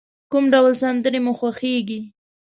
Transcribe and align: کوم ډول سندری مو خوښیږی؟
کوم 0.31 0.45
ډول 0.53 0.73
سندری 0.81 1.19
مو 1.25 1.33
خوښیږی؟ 1.39 1.99